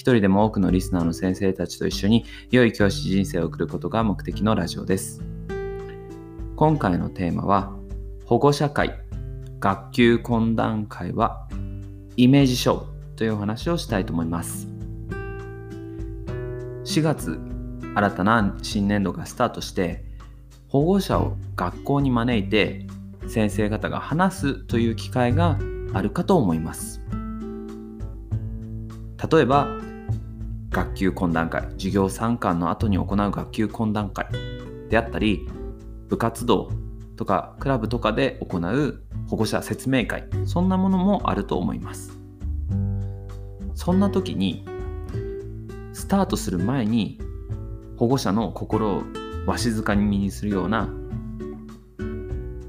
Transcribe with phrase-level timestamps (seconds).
[0.00, 5.20] 一人でも多くのリスナーの先生たちと一緒に良い教師人生を送ることが目的のラジオです。
[6.56, 7.76] 今回のテーマは
[8.24, 8.98] 保護者会
[9.58, 11.46] 学級懇談会は
[12.16, 14.68] イメージ勝負というお話をしたいと思います。
[16.86, 17.38] 4月
[17.94, 20.02] 新たな新年度がスタートして
[20.68, 22.86] 保護者を学校に招いて
[23.28, 25.58] 先生方が話すという機会が
[25.92, 27.02] あるかと思います。
[29.30, 29.68] 例えば
[30.70, 34.26] 学級懇談会授業参観の後に行う学級懇談会
[34.88, 35.48] であったり
[36.08, 36.70] 部活動
[37.16, 42.18] とかクラブとかで行う保護者説明会そんなものもあると思います。
[43.74, 44.64] そんな時に
[45.92, 47.18] スタートする前に
[47.96, 49.02] 保護者の心を
[49.46, 50.88] わしづかみにするような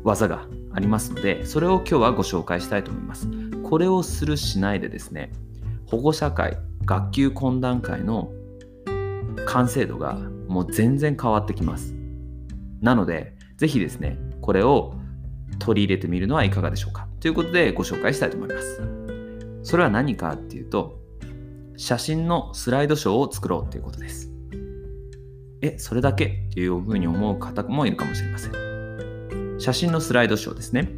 [0.03, 3.27] 技がありますのでそれを今日はご紹介したいと思います。
[3.63, 5.31] これをするしないでですね
[5.85, 8.31] 保護者会学級懇談会の
[9.45, 10.13] 完成度が
[10.47, 11.95] もう全然変わってきます。
[12.81, 14.95] なのでぜひですねこれを
[15.59, 17.07] 取り入れてみるのはいかがでしょうか。
[17.19, 18.81] ということでご紹介したいと思います。
[19.63, 20.99] それは何かっていうと
[21.77, 24.31] 写真のスライドショーを作ろうということです。
[25.61, 29.59] えそれだけっていうふうに思う方もいるかもしれません。
[29.59, 30.89] 写真のスライドショーですね。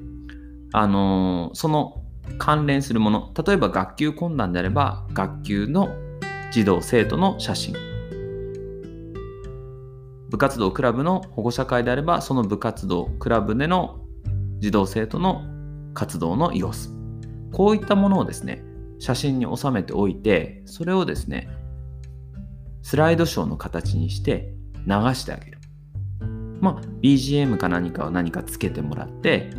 [0.72, 2.03] あのーその
[2.38, 3.32] 関連するもの。
[3.46, 5.90] 例えば学級懇談であれば学級の
[6.52, 7.76] 児童生徒の写真。
[10.30, 14.00] 部活動クラブの保護者会であればその部活動クラブでの
[14.60, 15.44] 児童生徒の
[15.94, 16.89] 活動の様子。
[17.52, 18.64] こういったものをですね
[18.98, 21.50] 写真に収めておいてそれをですね
[22.82, 24.54] スライドショーの形にして
[24.88, 25.60] 流してあげる。
[26.60, 29.52] まあ BGM か何かを何かつけてもらって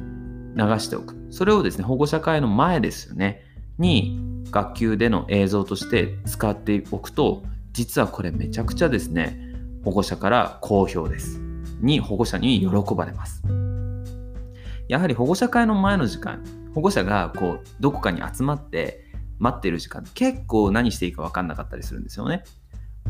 [0.56, 1.23] 流しておく。
[1.34, 3.42] それをですね保護者会の前ですよね
[3.76, 9.52] に学級での映像として使っておくと実はこれめちゃくちゃですね
[9.84, 11.40] 保護者から好評です。
[11.80, 13.42] に保護者に喜ばれます。
[14.88, 19.04] やはり保護者会の前の時間保護者がこうどこかに集まって
[19.38, 22.44] 待っている時間結構何していいか分かんなかったりするんですよね。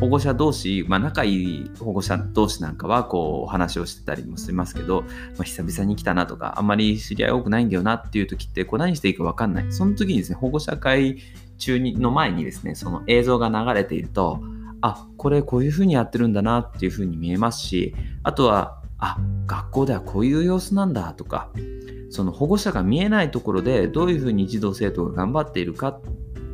[0.00, 5.09] 保護者同士、まあ、仲いい保護者同士なんかはこうお話をしてたりもしますけど、ま
[5.41, 9.72] あ、久々に来たなとかあんまり知り合い多くないんだよなっていう時ってこう何していいか分かんない。
[9.72, 11.19] その時にですね保護者会
[11.59, 14.41] 中にの前にですねその映像が流れていると
[14.81, 21.50] あこれこういう風にやってるんだなっていう風に見えますしあとはあ学校ではこういう様子なんだとか
[22.11, 26.00] その保護者が見えないところでどういう風に児童生徒が頑張っているかっ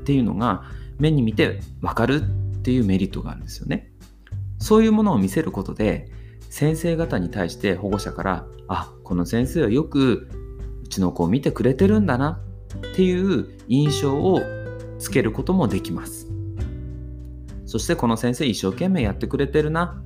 [0.04, 0.62] ていうのが
[0.98, 2.39] 目に見て分かるっ
[2.70, 3.90] ていうメリットがあるんですよね。
[4.60, 6.08] そういうものを見せることで
[6.50, 10.28] 先生方に対して保護者からあこの先生はよく
[10.84, 12.40] うちの子を見てくれてるんだな
[12.76, 14.40] っていう印象を
[15.00, 16.28] つけることもできます。
[17.66, 20.00] そしてこの先生一生懸命やってくれてるな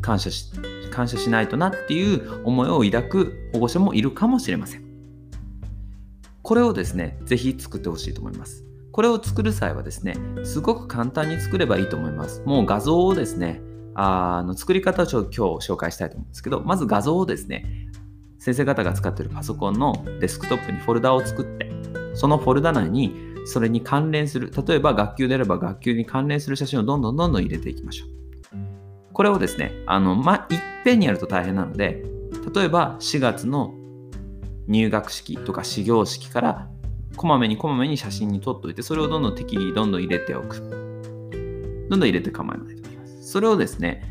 [0.00, 0.52] 感謝し
[0.92, 4.84] 感謝しないとなっていう思いを抱く保護者もいるかもしれません。
[6.42, 8.64] これをですね、ぜひ作ってほしいと思います。
[8.94, 12.42] これを作る際はですね、すごく簡単に作ればいいと思います。
[12.46, 13.60] もう画像をですね、
[13.96, 17.88] あの作り方をちょ今日紹介したいと思うんですけど、まず画像をですね、
[18.38, 21.72] 先生方が使っているパソコンのデスクトップにフォルダを作って、
[22.14, 23.16] そのフォルダ内に
[23.46, 28.08] それに関連する、例えば学級であれば学級に関連する写真をどんどんどんどん入れていきましょう。
[29.12, 32.04] これをですね、あの、ま、いっぺんにやると大変なので、
[32.54, 33.74] 例えば4月の
[34.68, 36.68] 入学式とか始業式から
[37.16, 40.60] こまめにこまめに写真に撮っておいて、それをどんどん適宜どんどん入れておく。
[41.88, 43.30] どんどん入れて構わないと思います。
[43.30, 44.02] それをですね、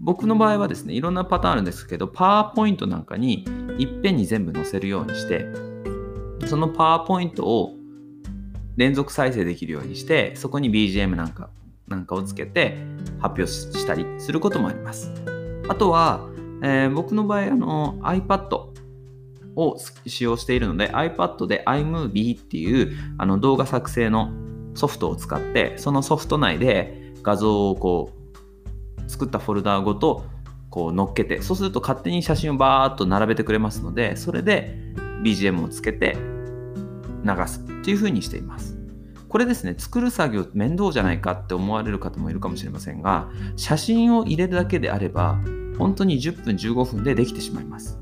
[0.00, 3.44] 僕の場合はですね、いろんなパターンあるんですけど、パワーポイントなんかに
[3.78, 5.46] いっぺんに全部載せるようにして、
[6.46, 7.74] そのパワーポイントを
[8.76, 11.50] 連続再生できるようにして、そこに BGM なんか
[11.88, 12.76] なんかをつけて
[13.20, 15.12] 発表したりすることもあります。
[15.68, 16.28] あとは、
[16.62, 18.75] えー僕の場合あの iPad
[19.56, 24.30] を使用しているので iPad で iMovie っていうあの動画作成の
[24.74, 30.24] ソフトを使ってそのソフト内で画像をこう作ったフォルダごと
[30.70, 34.78] こう乗っけてそうすると勝手に写真をバーッと並べてくれますのでそれで
[35.22, 36.16] BGM をつけて
[37.24, 38.76] 流すっていう風にしています
[39.28, 45.38] これですね、作る作業面倒じゃないかって思われる方もいるかもしれませんが、写真を入れるだけであれば、
[45.78, 48.00] 本当に10分、15分でできてしまいます。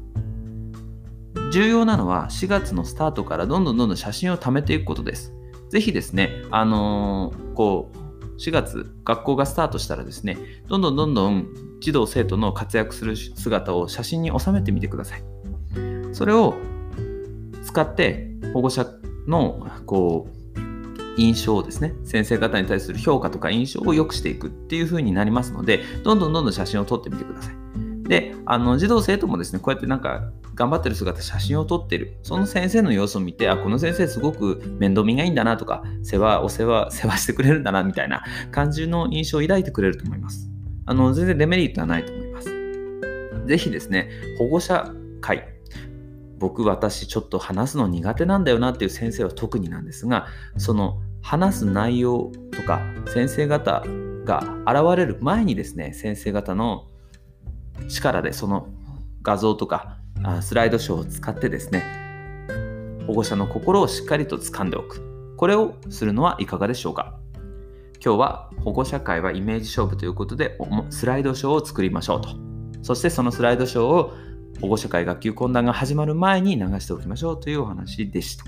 [1.55, 5.33] 重要なのは4月のスタートからどんどんどんどん写真を貯めていくことです。
[5.69, 10.37] ぜひですね、あのー、こう、4月、学校がスタートしたらですね、
[10.67, 11.47] どんどんどんどん
[11.81, 15.23] 児童生徒の活躍する姿を写真に収めてみてください。
[16.11, 16.55] それを
[17.62, 18.85] 使って保護者
[19.29, 27.55] のこう印象をですね、先生方に対する評価とか印象を良くしていくっていう風になりますので、どんどんどんどん写真を撮ってみてください。
[28.09, 32.17] で、あの児童生徒もですね、こうやってなんか頑張ってる姿、写真を撮ってる。
[32.23, 40.51] その先生の様子を見て、あ、この先生すごく面倒見がいいんだなとか、世話、お世話、 世話してくれるんだなみたいな感じの印象を抱いてくれると思います。
[40.87, 42.51] あの、全然デメリットはないと思います。
[43.47, 45.45] ぜひですね、保護者会、
[46.39, 50.27] 僕、私、ちょっと話すの苦手なんだよなっていう先生は特になんですが、
[50.57, 53.83] その話す内容とか、先生方
[54.25, 56.87] が現れる前にですね、先生方の
[57.89, 58.69] 力でその
[59.23, 59.94] 画像とか
[60.43, 61.85] スライドショーを使ってですね、
[63.06, 65.35] 保護者の心をしっかりと掴んでおく。
[65.37, 67.19] これをするのはいかがでしょうか？
[68.05, 70.59] 今日は保護者会はイメージ勝負ということで
[70.91, 72.29] スライドショーを作りましょうと。
[72.82, 74.12] そしてそのスライドショーを
[74.61, 78.44] 保護者会学級懇談が始まる前に流しておきましょうというお話でした。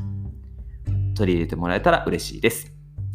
[1.14, 2.72] 取り入れてもらえたら嬉しいです。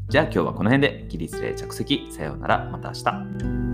[0.10, 3.71] じゃあ今日はこの辺で起立例着席さようならまた明日。